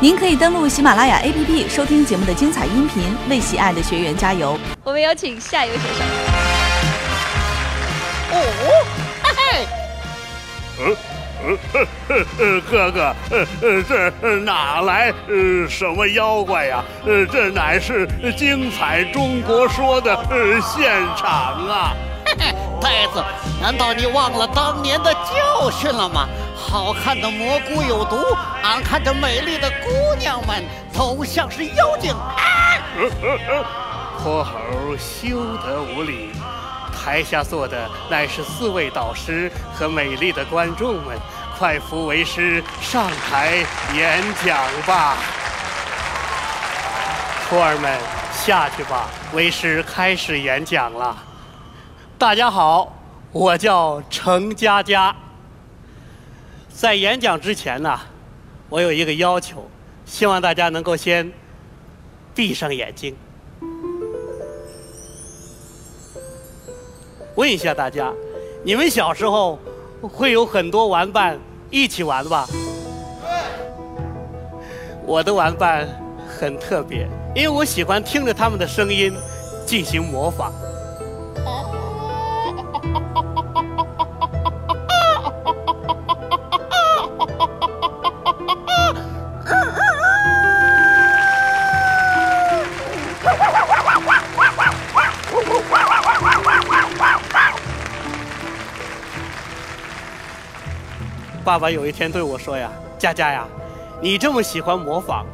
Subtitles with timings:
[0.00, 4.56] 您可以登录喜马拉雅 APP 收听节目的精彩音频，为喜爱的学员加油。
[4.84, 6.04] 我们有请下一位选手。
[8.30, 8.36] 哦，
[9.24, 9.66] 嘿嘿。
[12.38, 14.10] 呃，哥哥，呃呃，这
[14.44, 16.84] 哪来呃什么妖怪呀？
[17.04, 18.06] 呃，这乃是
[18.36, 21.28] 精彩中国说的呃现场
[21.66, 21.92] 啊！
[22.24, 23.24] 嘿嘿，太子，
[23.60, 26.28] 难道你忘了当年的教训了吗？
[26.70, 28.18] 好看的蘑菇有毒，
[28.62, 30.62] 俺看着美丽的姑娘们
[30.92, 32.12] 都像是妖精。
[32.12, 32.36] 啊
[34.22, 34.52] 泼猴
[34.98, 36.30] 休得无礼！
[36.92, 41.16] 台下坐的乃是四位导师和美丽的观众们，
[41.56, 43.64] 快扶为师上台
[43.94, 45.16] 演讲吧！
[47.48, 47.98] 徒儿们
[48.30, 51.16] 下去吧，为师开始演讲了。
[52.18, 52.92] 大家好，
[53.32, 55.14] 我叫程佳佳。
[56.78, 57.98] 在演讲之前呢，
[58.68, 59.68] 我有一个要求，
[60.04, 61.28] 希望大家能够先
[62.36, 63.16] 闭上眼睛。
[67.34, 68.12] 问一下大家，
[68.62, 69.58] 你们小时候
[70.00, 71.36] 会有很多玩伴
[71.68, 72.46] 一起玩吧？
[75.04, 75.84] 我的玩伴
[76.28, 79.12] 很特别，因为我喜欢听着他们的声音
[79.66, 80.52] 进行模仿。
[101.58, 103.44] 爸爸有一天对我说呀：“佳佳呀，
[104.00, 105.26] 你这么喜欢模仿，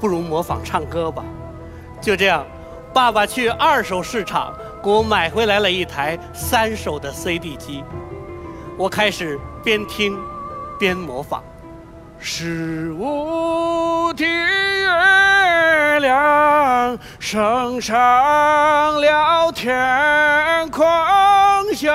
[0.00, 1.22] 不如模仿唱歌吧。”
[2.00, 2.42] 就这样，
[2.94, 7.84] 爸爸去二手市场给我买回来了一台三手的 CD 机。
[8.78, 10.18] 我开始边听
[10.78, 11.44] 边模仿。
[12.18, 17.98] 十五的月亮升上
[18.98, 20.82] 了天空
[21.82, 21.92] 哟。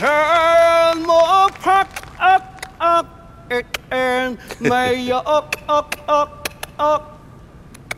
[0.00, 2.40] 为什么啪啊
[2.78, 3.04] 啊
[3.90, 6.28] 嗯没有啊啊啊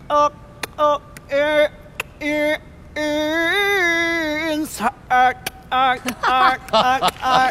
[0.09, 0.31] 啊
[0.77, 1.71] 啊云
[2.19, 2.59] 云
[2.97, 5.33] 云彩啊
[5.69, 6.59] 啊啊
[7.21, 7.51] 啊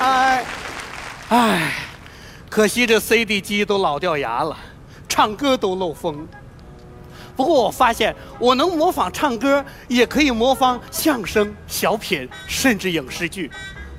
[0.00, 0.40] 啊！
[1.28, 1.72] 哎，
[2.50, 4.56] 可惜这 CD 机都老掉牙了，
[5.08, 6.26] 唱歌都漏风。
[7.36, 13.50] 不过我发现，我能模仿唱歌，也可以模仿相声、小品，甚至影视剧。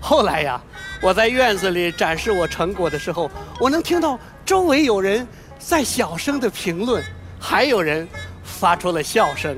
[0.02, 0.60] 后来呀，
[1.02, 5.28] 我在院子里展示我成果的时候，我能听到周围有人
[5.60, 7.04] 在小声的评论，
[7.40, 8.08] 还有人
[8.44, 9.56] 发出了笑声。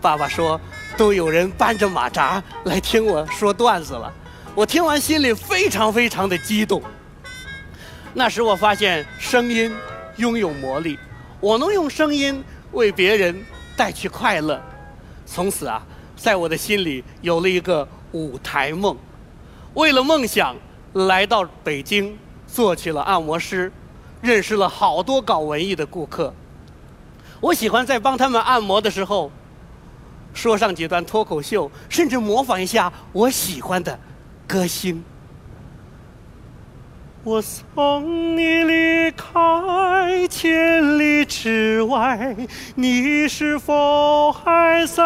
[0.00, 0.60] 爸爸说，
[0.96, 4.12] 都有人搬着马扎来听我说段子了。
[4.56, 6.82] 我听完心里非常非常的激动。
[8.12, 9.72] 那时我发现声音
[10.16, 10.98] 拥有魔力，
[11.40, 12.42] 我能用声音。
[12.74, 13.42] 为别人
[13.76, 14.60] 带去快乐，
[15.24, 15.82] 从此啊，
[16.16, 18.96] 在我的心里有了一个舞台梦。
[19.74, 20.54] 为了梦想，
[20.92, 23.72] 来到北京做起了按摩师，
[24.20, 26.32] 认识了好多搞文艺的顾客。
[27.40, 29.30] 我喜欢在帮他们按摩的时候，
[30.32, 33.98] 说上几段脱口秀，甚至模仿一下我喜欢的
[34.46, 35.02] 歌星。
[37.24, 38.83] 我送你离
[40.36, 42.34] 千里之外，
[42.74, 45.04] 你是否还在？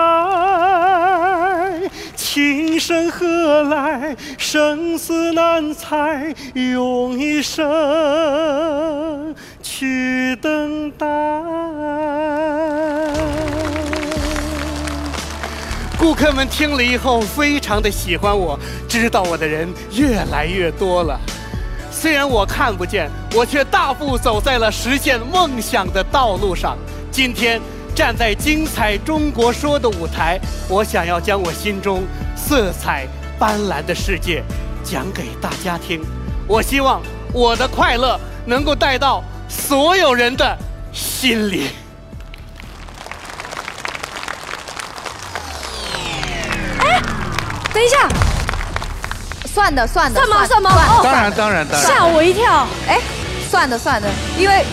[2.16, 11.06] 情深何来，生死难猜，用一生去等待。
[15.98, 18.58] 顾客们听了以后，非常的喜欢我，
[18.88, 21.20] 知道我的人越来越多了。
[22.00, 26.78] 虽然我看不见，我却大步走在了实现梦想的道路上。
[27.10, 27.60] 今天
[27.92, 30.38] 站在精彩中国说的舞台，
[30.68, 32.04] 我想要将我心中
[32.36, 33.04] 色彩
[33.36, 34.44] 斑斓的世界
[34.84, 36.00] 讲给大家听。
[36.46, 37.02] 我希望
[37.32, 38.16] 我的快乐
[38.46, 40.56] 能够带到所有人的
[40.92, 41.70] 心里。
[46.78, 47.02] 哎，
[47.74, 48.27] 等一下。
[49.58, 50.46] 算的，算的，算吗？
[50.46, 50.70] 算吗？
[51.02, 51.90] 当然，当然，当然。
[51.90, 52.64] 吓我一跳！
[52.86, 53.00] 哎，
[53.50, 54.08] 算的，算的，
[54.38, 54.64] 因为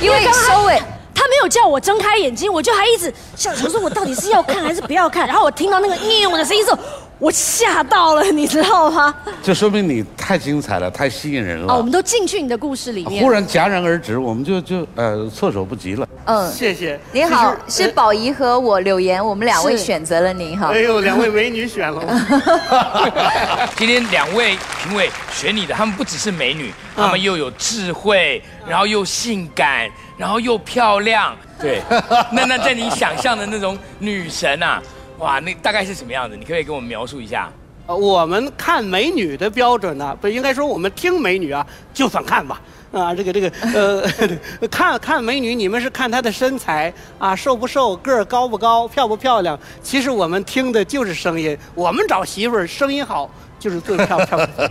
[0.00, 0.82] 因为收尾，
[1.14, 5.28] 他没有叫我睁开眼睛，我就还一直想想说，我到底是要看还是不要看？
[5.28, 6.78] 然后我听到那个念的声音之后，
[7.20, 9.14] 我吓到了，你知道吗？
[9.44, 11.72] 这说明你太精彩了，太吸引人了。
[11.72, 16.04] 啊，我们都进去你的故事里面，忽然戛然而止，我们就就呃措手不及了。
[16.26, 16.98] 嗯，谢谢。
[17.12, 20.80] 你好，是宝仪和我柳岩，我们两位选择了您哈哎。
[20.80, 23.68] 呦，两位美女选了我。
[23.76, 31.36] 今天两位评委选你的，他们不只是美女，他们又有智慧，然后又性感，然后又漂亮。
[31.58, 31.80] 对，
[32.32, 34.80] 那那在你想象的那种女神啊，
[35.18, 36.36] 哇，那大概是什么样子？
[36.36, 37.50] 你可不可以给我们描述一下？
[37.86, 42.60] 呃我们看美女的标准呢、不应该说我们听美女啊，就算看吧。
[42.92, 44.02] 啊，这个这个，呃，
[44.68, 49.58] 看看美女，你们是看她的身材啊，瘦不瘦，个儿高不高，漂不漂亮。
[49.82, 54.50] 其实我们听的就是声音，我们找媳妇儿声音好就是最漂漂亮。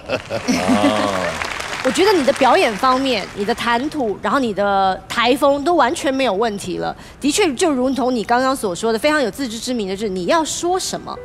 [1.86, 6.94] 我觉得你的表演方面、你的谈吐，然后你的台风都完全没有问题了。
[7.21, 11.18] 的确，就如同你刚刚所说的，非常有自知之明的，是你要说什么，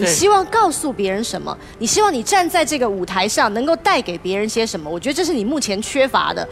[0.00, 4.88] 你希望告诉别人什么，你希望你站在这个舞台上能够带给别人些什么。
[4.88, 6.46] 我觉得这是你目前缺乏的。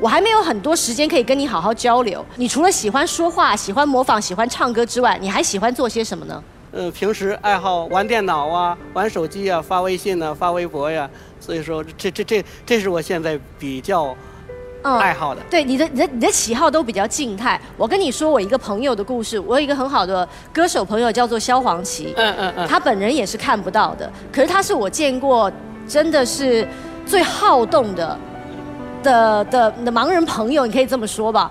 [0.00, 2.24] 我还没有很多时间可以跟你好好交流。
[2.36, 6.42] 你除了喜欢说话、喜欢模仿、喜欢唱歌之外，你还喜欢做些什么呢？
[6.72, 11.10] 呃，平时爱好玩电脑啊，玩手机啊，发微信啊，发微博呀、
[11.40, 14.16] 所以说，这这这这是我现在比较
[14.82, 15.40] 嗯爱好的。
[15.50, 17.60] 对你的你的你的喜好都比较静态。
[17.76, 25.50] 我跟你说，我一个朋友的故事，我有一个很好的歌手朋友叫做萧煌奇，嗯嗯嗯，他本人也是看不到的，可是他是我见过
[25.86, 26.66] 真的是
[27.04, 28.18] 最好动的
[29.02, 31.50] 的的的盲人朋友，你可以这么说吧。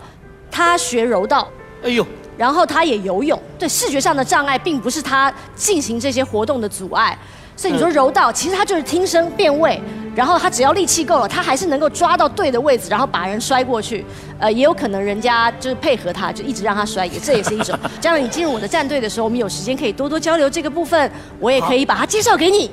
[0.52, 1.48] 他学柔道，
[1.84, 2.06] 哎呦，
[2.36, 7.18] 然后他也游泳，对视觉上的障碍并不是他进行这些活动的阻碍。
[7.60, 9.82] 所以你说柔道，其实他就是听声辨位，
[10.16, 14.06] 然后他只要力气够了，他还是能够抓到对的位置，然后把人摔过去。
[14.40, 17.78] 呃，也有可能人家就是配合他，就一直让他摔，也这也是一种。
[18.00, 22.72] 将来你进入我的战队的时候，我们有时间可以多多交流这个部分，我也可以把他介绍给你。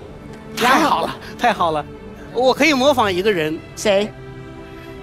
[0.57, 1.85] 太好了，太好了，
[2.33, 3.59] 我可以模仿一个人。
[3.75, 4.09] 谁？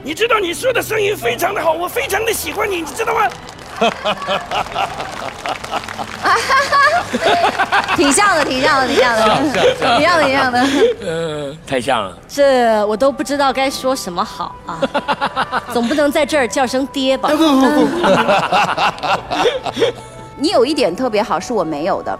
[0.01, 3.27] 你知道你说的声音非常的好，我非常的喜欢你，你知道吗？
[7.95, 9.53] 挺像的，挺像的，挺像的，挺
[10.01, 10.59] 像的，挺像的。
[11.05, 12.17] 呃，太像了。
[12.27, 14.79] 这我都不知道该说什么好啊！
[15.71, 17.29] 总不能在这儿叫声爹吧？
[20.37, 22.17] 你有一点特别好，是我没有的。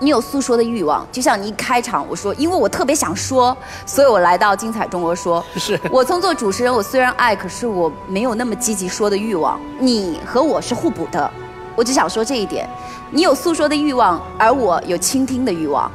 [0.00, 5.44] 你有诉说的欲望，就像你一开场我说，因为我特别想说，所以我来到精彩中国说。
[5.56, 9.60] 是我从做主持人，我虽然爱，可是我没有那么积极说的欲望。
[9.80, 11.28] 你和我是互补的，
[11.74, 12.68] 我只想说这一点。
[13.10, 15.90] 你有诉说的欲望，而我有倾听的欲望。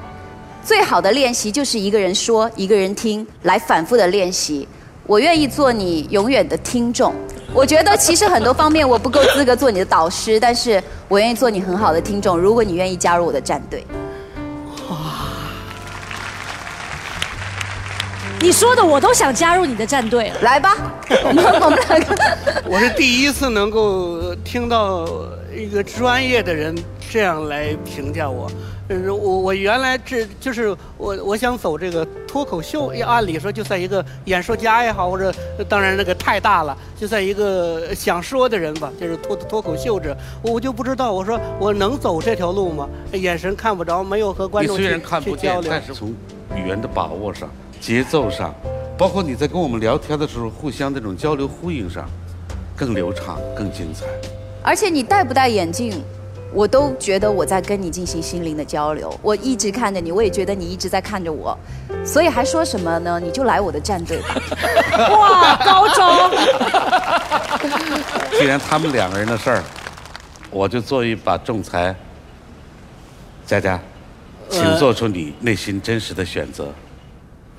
[0.64, 4.68] 最好的练习就是一个人说，一个人听，来反复的练习。
[5.06, 7.14] 我愿意做你永远的听众。
[7.54, 12.36] 我觉得其实很多方面我不够资格做你的导师，但是我愿意做你很好的听众。
[12.36, 13.86] 如果你愿意加入我的战队，
[14.90, 14.98] 哇
[18.40, 20.42] 你说的我都想加入你的战队了。
[20.42, 20.76] 来吧，
[21.24, 22.18] 我 们我们两个。
[22.66, 25.08] 我是第一次能够听到
[25.56, 26.76] 一个专业的人
[27.10, 28.50] 这样来评价我。
[28.90, 35.34] 呃，我我原来这就是我我想走这个脱口秀，按理说就算一个演说家也好，或者
[35.70, 42.90] 当然那个太大了，就算一个想说的人吧，就是脱脱口秀者，我就不知道，我说我能走这条路吗？
[43.14, 45.72] 眼神看不着，没有和观众虽然看不见，去交流。
[45.72, 46.14] 但是从
[46.54, 48.54] 语言的把握上、节奏上，
[48.98, 52.06] 包括你在跟我们聊天的时候，互相这种交流呼应上，
[52.76, 54.06] 更流畅、更精彩。
[54.64, 56.02] 而且你戴不戴眼镜，
[56.54, 59.14] 我都觉得我在跟你进行心灵的交流。
[59.22, 61.58] 我一直看着你，我也觉得你一直在看着我，
[62.06, 63.20] 所以还说什么呢？
[63.20, 64.42] 你就来我的战队吧。
[65.12, 66.32] 哇，高招
[68.40, 69.64] 既然他们两个人的事儿，
[70.50, 71.94] 我就做一把仲裁。
[73.46, 73.78] 佳佳，
[74.50, 76.74] 请做出你内心真实的选择，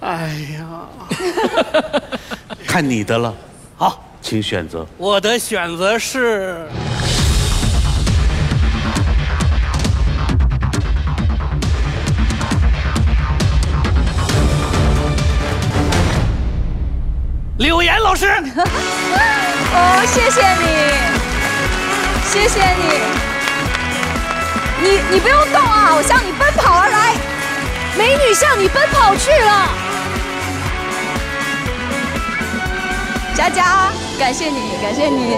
[0.00, 0.88] 哎呀，
[2.66, 3.34] 看你的了，
[3.76, 4.86] 好，请选择。
[4.96, 6.66] 我的选择是。
[17.64, 18.26] 柳岩老师，
[19.72, 20.64] 哦，谢谢你，
[22.28, 22.84] 谢谢你。
[24.82, 27.14] 你你不用动啊，我向你奔跑而来。
[27.96, 29.70] 美女向你奔跑去了。
[33.34, 35.34] 佳佳，感谢你，感谢你。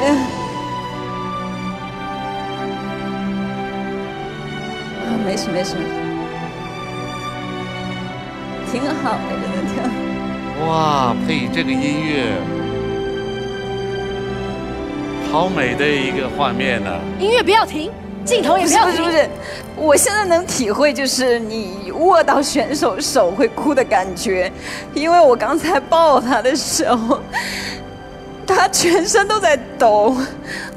[5.06, 5.76] 啊，没事没事，
[8.72, 10.15] 挺好的，真的挺好。
[10.64, 12.32] 哇，配这个音乐，
[15.30, 17.92] 好美的一个画面呢、音乐不要停，
[18.24, 18.96] 镜头也不不要停。
[18.96, 19.28] 是不是不是，
[19.76, 24.50] 我现在能体会就是你握到选手手会哭的感觉，
[24.94, 27.20] 因为我刚才抱他的时候，
[28.46, 30.16] 他全身都在抖，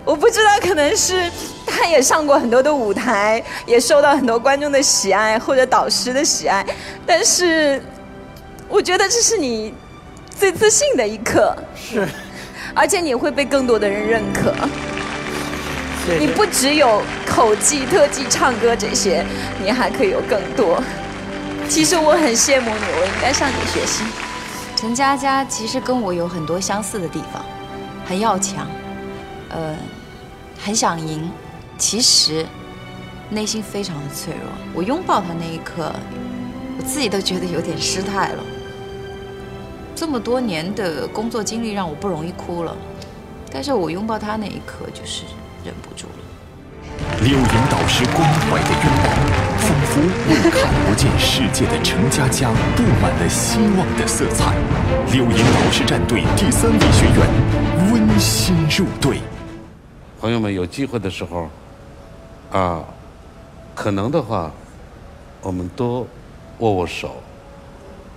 [0.04, 1.32] 我不知道，可能是
[1.66, 6.66] 他也上过很多的舞台，也受到很多观众的喜爱或者导师的喜爱，
[7.06, 7.82] 但是
[8.70, 9.74] 我觉得这是你
[10.30, 12.08] 最自信的一刻，是，
[12.74, 14.54] 而且你会被更多的人认可。
[16.20, 19.26] 你不只有口技、特技、唱歌这些，
[19.62, 20.82] 你还可以有更多。
[21.68, 24.04] 其实我很羡慕你，我应该向你学习。
[24.76, 27.44] 陈佳佳其实跟我有很多相似的地方，
[28.08, 28.66] 很要强，
[29.50, 29.76] 呃，
[30.64, 31.30] 很想赢，
[31.78, 32.46] 其实
[33.30, 34.52] 内心非常的脆弱。
[34.74, 35.94] 我拥抱他那一刻，
[36.78, 38.44] 我自己都觉得有点失态了。
[40.00, 42.74] 这么多年的工作经历让我不容易哭了，
[43.52, 45.26] 但是我拥抱他那一刻就是
[45.62, 47.20] 忍不住了。
[47.20, 49.10] 柳岩导师关怀的拥抱，
[49.58, 54.56] 仿佛为看不见世界的陈佳佳布满了希望的色彩。
[55.12, 59.20] 柳岩导师战队第三位学员温馨入队。
[60.22, 61.50] 朋友们，有机会的时候，
[62.54, 62.86] 啊，
[63.76, 64.50] 可能的话，
[65.42, 66.08] 我们多
[66.60, 67.22] 握握手，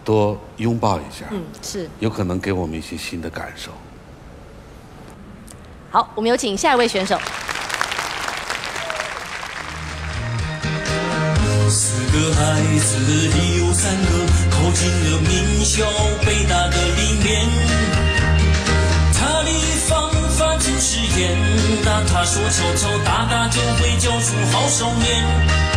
[0.04, 1.88] 多拥抱一下，嗯，是。
[2.00, 3.70] 有可能给我们一些新的感受。
[5.90, 7.18] 好，我们有请下一位选手。
[11.68, 14.06] 四个孩子里有三个
[14.50, 15.86] 考进了名校
[16.24, 17.48] 北大的里面，
[19.14, 19.50] 他的
[19.86, 21.38] 方法就是严
[21.82, 25.71] 打，他说敲敲打打就会教出好少年。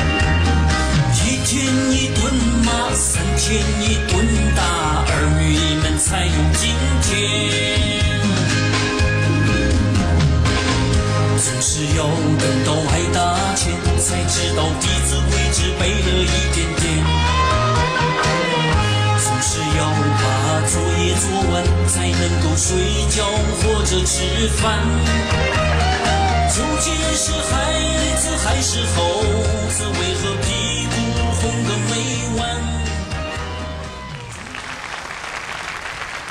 [1.45, 1.61] 一天
[1.91, 2.33] 一顿
[2.65, 4.25] 骂，三天一顿
[4.55, 4.63] 打，
[5.05, 6.73] 儿女们才有今
[7.03, 7.05] 天。
[11.37, 12.01] 总是要
[12.39, 16.83] 等到挨打前，才知道弟子规只背了一点点。
[19.23, 19.85] 总是要
[20.17, 20.25] 把
[20.65, 23.21] 作业做完，才能够睡觉
[23.61, 24.81] 或者吃饭。
[26.49, 27.53] 究竟是孩
[28.17, 29.21] 子还是猴
[29.69, 29.85] 子？
[29.85, 30.24] 为何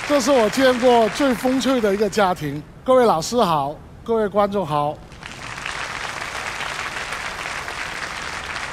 [0.07, 2.63] 这是我见过最风趣的一个家庭。
[2.85, 4.95] 各位老师好，各位观众好。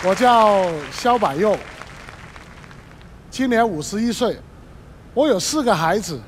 [0.03, 1.57] 我叫肖百佑，
[3.29, 4.37] 今年五十一岁。
[5.13, 6.19] 我有四个孩子，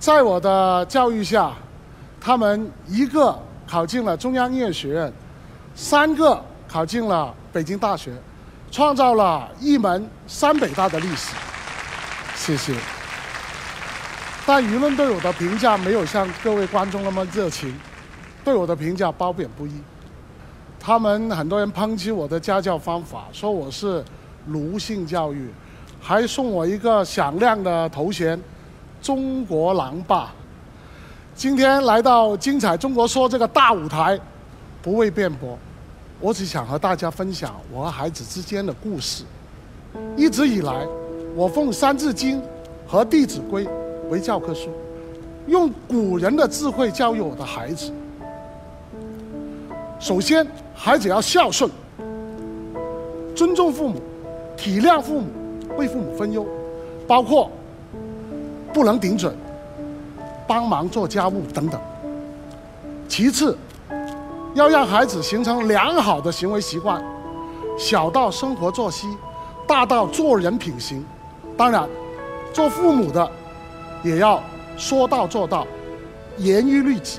[0.00, 1.52] 在我的教育下，
[2.20, 5.12] 他们一个考进了中央音乐学院，
[5.76, 8.12] 三个考进了北京大学，
[8.72, 11.34] 创造了一门三北大的历史。
[12.34, 12.74] 谢谢。
[14.48, 17.70] 但舆论对我的评价没有像各位观众那么热情，
[18.42, 19.72] 对我的评价褒贬不一。
[20.80, 24.02] 他们很多人抨击我的家教方法，说我是
[24.46, 25.50] 奴性教育，
[26.00, 28.40] 还送我一个响亮的头衔——
[29.02, 30.32] 中国狼爸。
[31.34, 34.18] 今天来到《精彩中国说》这个大舞台，
[34.80, 35.58] 不为辩驳，
[36.20, 39.24] 我只想和大家分享我和孩子之间的故事。
[40.16, 40.86] 一直以来，
[41.34, 42.40] 我奉《三字经》
[42.86, 43.66] 和《弟子规》
[44.08, 44.70] 为教科书，
[45.46, 47.92] 用古人的智慧教育我的孩子。
[50.00, 51.70] 首先，孩子要孝顺，
[53.34, 54.00] 尊重父母，
[54.56, 55.26] 体谅父母，
[55.76, 56.46] 为父母分忧，
[57.06, 57.50] 包括
[58.72, 59.30] 不能顶嘴，
[60.46, 61.80] 帮忙做家务等等。
[63.08, 63.58] 其次，
[64.54, 67.02] 要让孩子形成良好的行为习惯，
[67.76, 69.08] 小到生活作息，
[69.66, 71.04] 大到做人品行。
[71.56, 71.88] 当然，
[72.52, 73.28] 做父母的
[74.02, 74.42] 也要
[74.76, 75.66] 说到做到，
[76.36, 77.18] 严于律己。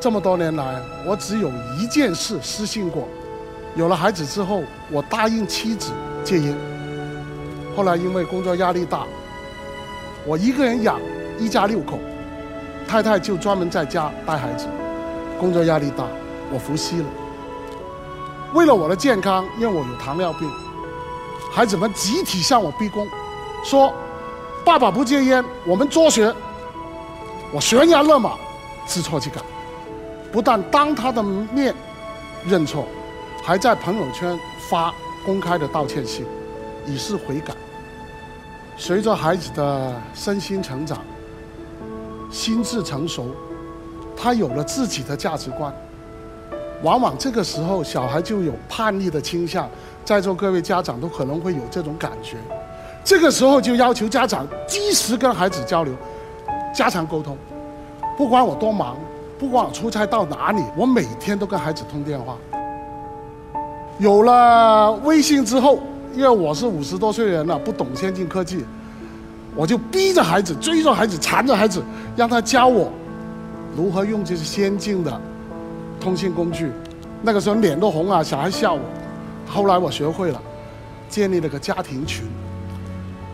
[0.00, 3.08] 这么多年来，我只有一件事失信过。
[3.74, 6.54] 有了孩子之后，我答应妻子戒烟。
[7.74, 9.04] 后来因为工作压力大，
[10.26, 11.00] 我一个人养
[11.38, 11.98] 一家六口，
[12.86, 14.66] 太太就专门在家带孩子。
[15.40, 16.04] 工作压力大，
[16.52, 17.06] 我服息了。
[18.52, 20.48] 为了我的健康，因为我有糖尿病，
[21.50, 23.08] 孩子们集体向我逼宫，
[23.64, 23.92] 说
[24.64, 26.34] ：“爸爸不戒烟，我们作学。”
[27.52, 28.32] 我悬崖勒马，
[28.86, 29.40] 知错即改。
[30.32, 31.72] 不但当他的面
[32.44, 32.86] 认错，
[33.44, 34.36] 还在朋友圈
[34.68, 34.92] 发
[35.24, 36.26] 公开的道歉信，
[36.86, 37.54] 以示悔改。
[38.76, 40.98] 随着孩子的身心成长、
[42.28, 43.28] 心智成熟，
[44.16, 45.72] 他有了自己的价值观。
[46.82, 49.70] 往往这个时候，小孩就有叛逆的倾向。
[50.04, 52.36] 在座各位家长都可能会有这种感觉。
[53.04, 55.94] 这个时候就要求家长及时跟孩子交流，
[56.74, 57.36] 加强沟通。
[58.16, 58.96] 不管我多忙。
[59.36, 62.38] 不管我出差到哪里，我每天都跟孩子通电话。
[63.98, 65.80] 有了微信之后，
[66.14, 68.64] 因为我是五十多岁人了，不懂先进科技，
[69.56, 71.82] 我就逼着孩子，追着孩子，缠着孩子，
[72.16, 72.90] 让他教我
[73.76, 75.20] 如何用这些先进的
[76.00, 76.70] 通信工具。
[77.20, 78.80] 那个时候脸都红啊，小孩笑我。
[79.46, 80.40] 后来我学会了，
[81.08, 82.24] 建立了个家庭群。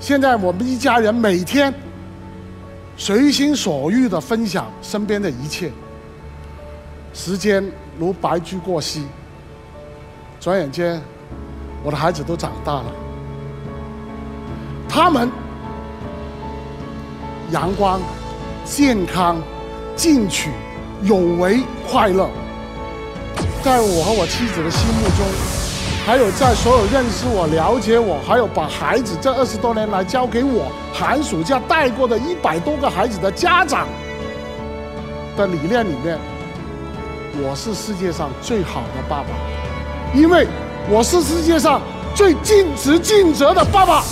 [0.01, 1.73] 现在我们一家人每天
[2.97, 5.71] 随心所欲的分享身边的一切。
[7.13, 7.63] 时间
[7.99, 9.05] 如白驹过隙，
[10.41, 11.01] 转眼间，
[11.85, 12.87] 我的孩子都长大了。
[14.89, 15.29] 他们
[17.51, 18.01] 阳光、
[18.65, 19.37] 健康、
[19.95, 20.51] 进取、
[21.03, 22.31] 有为、快乐，
[23.63, 25.60] 在我和我妻子的心目中，
[26.07, 33.87] 还有在所有认识我、了解我，还有把孩子这二十多年来交给我寒暑假带过的一百多个孩子的家长
[35.37, 36.19] 的理念里面，
[37.43, 39.29] 我是世界上最好的爸爸，
[40.15, 40.47] 因为
[40.89, 41.81] 我是世界上
[42.15, 44.03] 最尽职尽责的爸爸。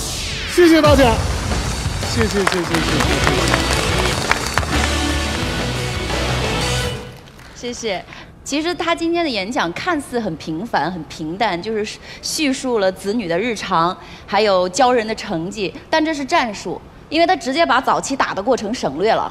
[0.52, 1.14] 谢谢大家，
[2.10, 2.52] 谢谢谢谢谢
[7.56, 8.27] 谢谢谢。
[8.48, 13.94] 其实他今天的演讲看似很平凡、很平淡，就是叙述了子女的日常，
[14.26, 19.30] 还有教人的成绩，但这是战术，因为他直接把早期打的过程省略了，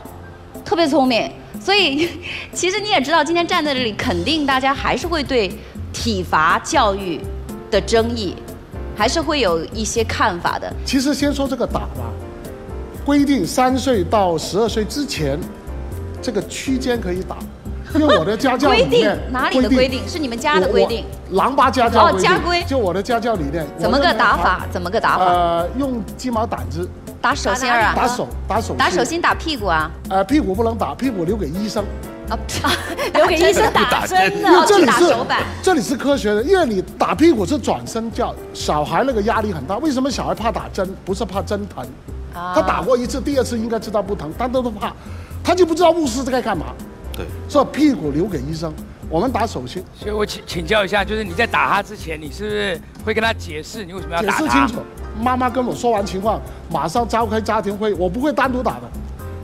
[0.64, 1.28] 特别聪明。
[1.60, 2.08] 所以，
[2.54, 5.52] 其实你也知道，今天站在这里，肯定大家还是会对
[5.92, 7.20] 体罚教育
[7.72, 8.36] 的争议，
[8.96, 10.72] 还是会有一些看法的。
[10.86, 12.14] 其实先说这个打吧，
[13.04, 15.40] 规定三岁到十二岁之前，
[16.22, 17.38] 这个区间可以打，
[18.00, 20.08] 因为我的家教规定里面哪里的规定？
[20.08, 21.06] 是你们家的规定？
[21.32, 23.66] 狼八家教哦规定家规就我的家教理念。
[23.78, 24.66] 怎么个打法？
[24.72, 25.26] 怎么个打法？
[25.26, 26.90] 呃，用鸡毛掸子
[27.22, 27.94] 打手心儿啊？
[27.96, 29.04] 打手，打手，打手。
[29.04, 29.90] 心，打屁股啊？
[30.10, 31.84] 呃，屁股不能打，屁股留给医生。
[32.30, 32.38] 啊，
[33.16, 39.78] 留给医生打针因为的，这里是打手板这里是科学的，因为你打屁股是转身叫，小孩那个压力很大。
[39.78, 40.94] 为什么小孩怕打针？
[41.06, 41.86] 不是怕针疼，
[42.34, 44.92] 啊他打过一次，第二次应该知道不疼，但都都怕，
[45.42, 46.66] 他就不知道护士在干嘛。
[47.18, 48.72] 对，所以屁股留给医生，
[49.10, 54.44] 我们打手心，所以我请请教一下，就是你在打他之前，你是不是会跟他解释你为什么要解打他？
[54.44, 54.76] 释清楚。
[55.20, 58.84] 妈妈跟我说完情况，马上召开家庭会，我不会单独打的，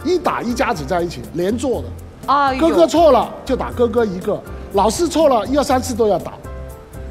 [0.06, 1.88] 一打一家子在一起连坐的。
[2.32, 4.40] 啊哥哥错了就打哥哥一个，
[4.74, 6.34] 老师错了一二三四都要打，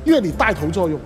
[0.05, 0.99] 因为你带头作用，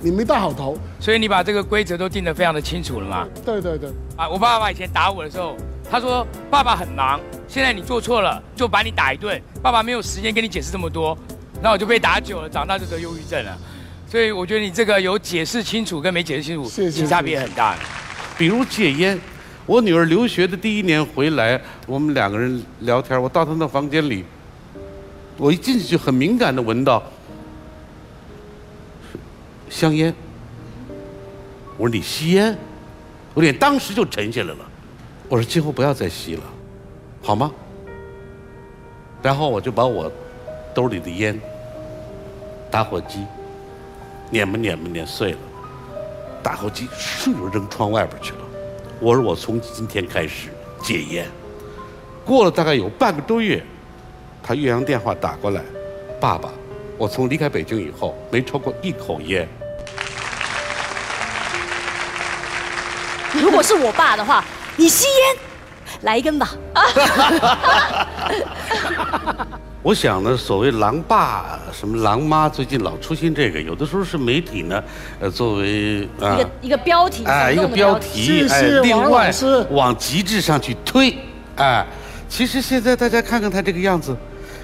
[0.00, 0.76] 你没带好头。
[0.98, 3.26] 所以你把这个规则都定得非常的清楚了嘛？
[3.44, 5.54] 对对对，啊，我爸爸以前打我的时候，
[5.90, 11.16] 他说爸爸很忙，现在你做错了就把你打一顿，爸爸没有时间跟你解释这么多，
[11.62, 13.56] 那我就被打久了，长大就得忧郁症了。
[14.08, 17.76] 所以我觉得你这个有解释清楚跟没解释清楚，谢其实差别很大。
[18.36, 19.18] 比如戒烟，
[19.64, 24.24] 我女儿留学的第一年回来，我们两个人聊天，我到她那房间里，
[25.36, 27.02] 我一进去就很敏感的闻到
[29.70, 30.12] 香烟。
[31.76, 32.56] 我说你吸烟，
[33.34, 34.65] 我脸当时就沉下来了。
[35.28, 36.42] 我说今后不要再吸了，
[37.22, 37.50] 好吗？
[39.22, 40.10] 然后我就把我
[40.72, 41.40] 兜里的烟，
[42.70, 43.26] 打火机，
[44.30, 45.38] 碾吧碾吧碾碎了。
[46.44, 48.38] 打火机顺就扔窗外边去了。
[49.00, 51.26] 我说我从今天开始戒烟。
[52.24, 53.60] 过了大概有半个多月，
[54.44, 55.60] 他岳阳电话打过来，
[56.20, 56.50] 爸爸，
[56.96, 59.48] 我从离开北京以后没抽过一口烟。
[63.32, 64.44] 如果是我爸的话，
[64.76, 65.36] 你吸烟，
[66.02, 66.50] 来一根吧。
[69.82, 74.82] 我想呢，所谓狼爸什么狼妈，最近老出现这个，有的时候是媒体呢，
[75.20, 79.32] 呃，作为啊一个一个标题，哎，一个标题，谢哎另外
[79.70, 81.16] 往极致上去推，
[81.56, 81.86] 哎，
[82.28, 84.16] 其实现在大家看看他这个样子，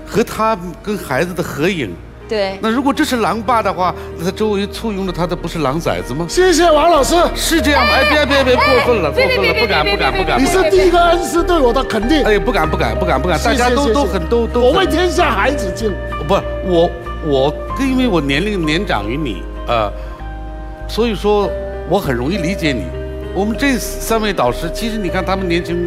[0.04, 1.94] 和他跟孩子的合影，
[2.32, 6.24] 对，那如果这是狼爸的话，那他周围簇拥着他的不是狼崽子吗？
[6.30, 7.92] 谢谢王老师，是这样吗？
[7.92, 12.24] 哎，别别别，过分了，过分了，不敢不敢不敢，你是第一个恩师对我的肯定。
[12.24, 15.92] 哎，不敢不敢不敢不敢，大家都都很都都我为天下孩子敬。
[16.26, 16.32] 不，
[16.64, 16.90] 我
[17.26, 19.92] 我因为我年龄年长于你，呃，
[20.88, 21.50] 所以说
[21.90, 22.86] 我很容易理解你。
[23.34, 25.86] 我们这三位导师，其实你看他们年轻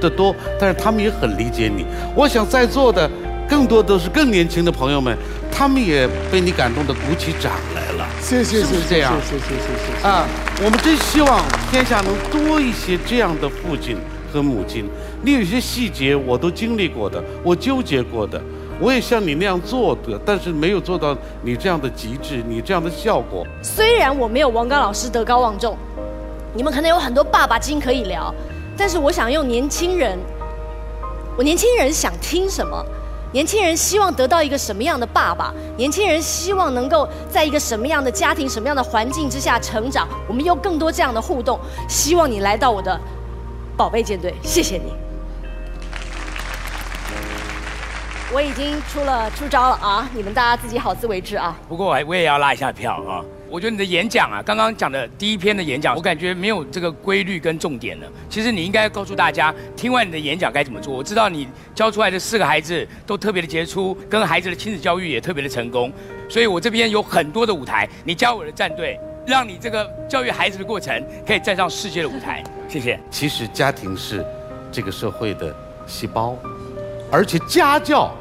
[0.00, 1.84] 的多，但是他们也很理解你。
[2.14, 3.06] 我想在座的
[3.48, 5.16] 更多都是更年轻的朋友们，
[5.52, 8.06] 他们也被你感动的鼓起掌来了。
[8.20, 10.06] 谢谢是不谢谢是这样谢谢谢谢谢谢。
[10.06, 10.26] 啊，
[10.64, 13.96] 我们真希望天下能多一些这样的父亲
[14.32, 14.88] 和母亲。
[15.22, 18.40] 你有些细节我都经历过的，我纠结过的，
[18.80, 23.46] 我也像你那样做的，但是没有做到你这样的极致，你这样的效果。
[23.62, 25.76] 虽然我没有王刚老师德高望重，
[26.54, 28.34] 你们可能有很多爸爸经可以聊，
[28.76, 30.18] 但是我想用年轻人，
[31.38, 32.84] 我年轻人想听什么？
[33.34, 35.52] 年轻人希望得到一个什么样的爸爸？
[35.76, 40.06] 年轻人希望能够在一个什么样的家庭、什么样的环境之下成长？
[40.28, 41.58] 我们有更多这样的互动。
[41.88, 42.96] 希望你来到我的
[43.76, 44.92] 宝贝舰队，谢谢你。
[48.32, 50.08] 我已经出了出招了啊！
[50.14, 51.56] 你们大家自己好自为之啊！
[51.68, 53.18] 不过我我也要拉一下票啊！
[53.54, 58.06] 我觉得你的演讲啊，刚刚讲的第一篇的演讲，我感觉没有这个规律跟重点了。
[58.28, 60.92] 其实你应该告诉大家，听完你的演讲该怎么做。
[60.92, 65.92] 我知道你教出来的四个孩子都特别的杰出，跟孩子的亲子教育也特别的成功，
[66.28, 72.42] 所以我这边有很多的舞台，你加我的战队，让你这个教育孩子的过程可以站上世界的舞台。
[72.68, 72.98] 谢谢。
[73.08, 74.26] 其实家庭是
[74.72, 75.54] 这个社会的
[75.86, 76.36] 细胞，
[77.08, 78.12] 而且家教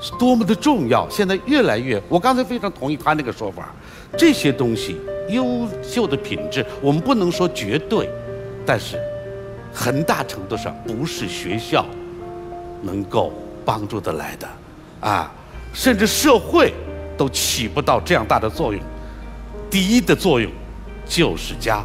[0.00, 1.08] 是多么的重要。
[1.08, 3.74] 现在越来越，我刚才非常同意他那个说法，
[4.16, 4.96] 这些东西
[5.28, 8.08] 优秀的品质，我们不能说绝对，
[8.66, 8.98] 但是
[9.72, 11.84] 很大程度上不是学校
[12.82, 13.32] 能够
[13.64, 14.48] 帮助得来的，
[15.00, 15.32] 啊，
[15.72, 16.72] 甚至社会
[17.16, 18.82] 都起不到这样大的作用。
[19.70, 20.50] 第一的作用
[21.06, 21.82] 就是家，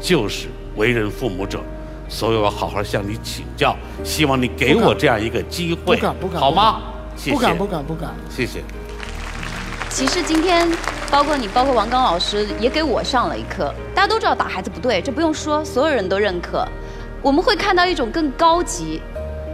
[0.00, 1.58] 就是为人父母者，
[2.08, 6.82] 所以我好好向你请教，希望你给我这样一个机会，不敢不敢好吗？
[7.16, 8.10] 谢谢，不敢不敢不敢。
[8.28, 8.62] 谢谢。
[9.90, 10.68] 其实今天，
[11.10, 13.72] 包括你，包括王刚老师，也给我上了一课。
[13.94, 16.66] 大家都知道打孩子不对，这不用说，所有人都认可。
[17.22, 19.00] 我们会看到一种更高级、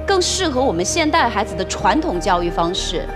[0.06, 3.06] 更适合我们现代孩子的传统教育方式。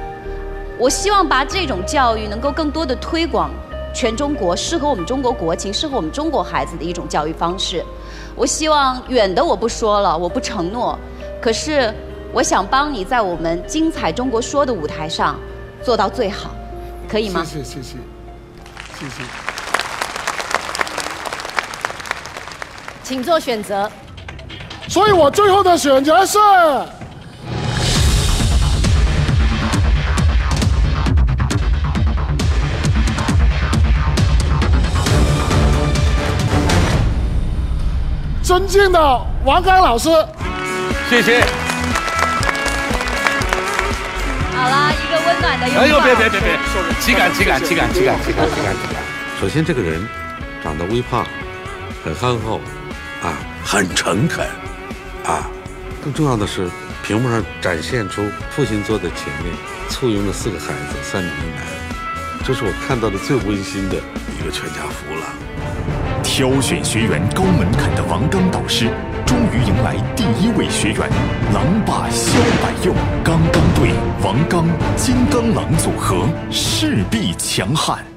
[0.79, 3.51] 我希望把这种教育能够更多的推广
[3.95, 7.83] 全中国，适合我们中国国情、适合我们中国孩子的一种教育方式。
[8.37, 10.99] 我希望远的我不说了，我不承诺，
[11.41, 11.95] 可是
[12.35, 15.39] 我想帮你在我们精彩中国说的舞台上
[15.85, 16.51] 做到最好。
[17.09, 17.45] 可以吗？
[17.45, 17.97] 谢谢谢谢
[18.99, 19.23] 谢谢。
[23.05, 23.89] 请做选择。
[24.89, 26.39] 所以我最后的选择是。
[38.43, 40.11] 尊敬的王刚老师，
[41.09, 41.64] 谢谢。
[44.65, 45.83] 好了，一个温暖的拥抱。
[45.83, 46.59] 哎呦，别别别别，
[46.99, 49.03] 岂敢岂敢岂敢岂敢岂敢岂敢岂敢！
[49.39, 50.09] 首先，这个人
[50.63, 51.27] 长得微胖，
[52.03, 52.63] 很憨厚，
[53.23, 54.47] 啊，很诚恳，
[55.27, 55.51] 啊，
[56.03, 56.67] 更重要的是，
[57.03, 59.55] 屏幕上展现出父亲坐在前面，
[59.91, 61.67] 簇拥着四个孩子，三女一男，
[62.43, 63.97] 这是我看到的最温馨的
[64.41, 65.27] 一个全家福了。
[66.23, 68.89] 挑选学员高门槛的王刚导师，
[69.27, 71.09] 终于迎来第一位学员，
[71.53, 73.91] 狼爸肖百佑，刚刚队
[74.23, 78.14] 王刚金刚狼组合势必强悍。